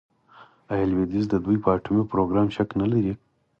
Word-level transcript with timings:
آیا 0.71 0.85
لویدیځ 0.91 1.25
د 1.29 1.35
دوی 1.45 1.57
په 1.63 1.69
اټومي 1.77 2.03
پروګرام 2.11 2.47
شک 2.55 2.69
نلري؟ 2.81 3.13